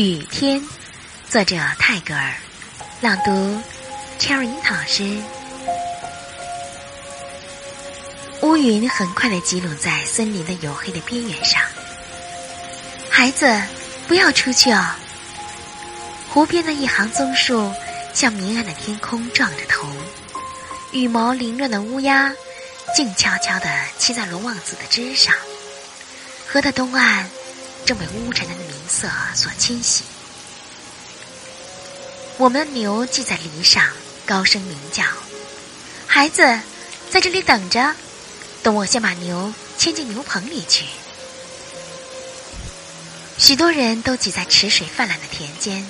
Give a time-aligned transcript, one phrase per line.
[0.00, 0.64] 雨天，
[1.28, 2.32] 作者泰戈尔，
[3.02, 3.60] 朗读
[4.18, 5.18] Cherry 老师。
[8.40, 11.60] 乌云很快的积拢在森林的黝黑的边缘上。
[13.10, 13.60] 孩子，
[14.08, 14.82] 不要出去哦。
[16.30, 17.70] 湖边的一行棕树
[18.14, 19.86] 向明暗的天空撞着头，
[20.92, 22.32] 羽毛凌乱的乌鸦
[22.96, 25.34] 静悄悄地栖在龙王子的枝上。
[26.46, 27.28] 河的东岸。
[27.90, 30.04] 正被乌沉沉的明色所侵袭。
[32.36, 33.84] 我们的牛系在篱上，
[34.24, 35.02] 高声鸣叫
[36.06, 36.60] ：“孩子，
[37.10, 37.96] 在这里等着，
[38.62, 40.84] 等我先把牛牵进牛棚里去。”
[43.36, 45.84] 许多人都挤在池水泛滥的田间，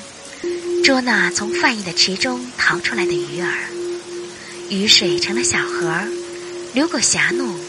[0.83, 3.53] 捉那从泛溢的池中逃出来的鱼儿。
[4.71, 6.01] 雨水成了小河，
[6.73, 7.61] 流过狭弄，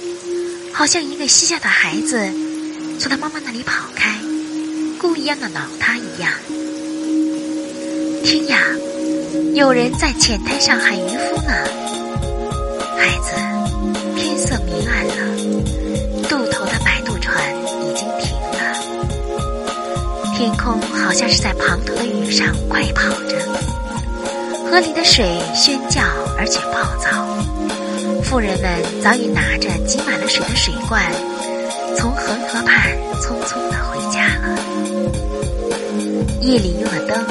[0.71, 2.31] 好像一个嬉笑的孩子
[2.97, 4.20] 从他妈妈那里跑开。
[5.01, 6.31] 故意要挠他一样。
[8.23, 8.59] 听呀，
[9.55, 11.51] 有人在浅滩上喊渔夫呢。
[12.99, 13.33] 孩子，
[14.15, 15.15] 天色明暗了，
[16.29, 17.35] 渡头的摆渡船
[17.81, 18.77] 已经停了。
[20.37, 23.39] 天空好像是在滂沱的雨上快跑着，
[24.69, 26.03] 河里的水喧叫
[26.37, 27.25] 而且暴躁。
[28.21, 28.69] 妇人们
[29.01, 31.03] 早已拿着挤满了水的水罐，
[31.97, 33.90] 从恒河畔匆匆的。
[36.41, 37.23] 夜里用了灯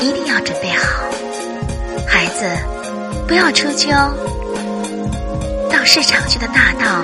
[0.00, 1.02] 一定要准备好，
[2.06, 2.46] 孩子，
[3.26, 4.14] 不要出去哦。
[5.68, 7.02] 到市场去的大道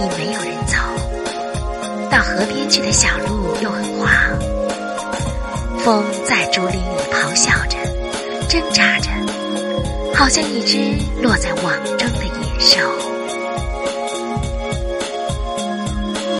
[0.00, 0.76] 已没有人走，
[2.10, 4.10] 到河边去的小路又很滑。
[5.78, 7.78] 风在竹林里咆哮着，
[8.48, 9.08] 挣扎着，
[10.16, 10.78] 好像一只
[11.22, 12.80] 落在网中的野兽。